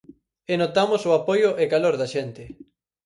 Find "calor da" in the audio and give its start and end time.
1.73-2.07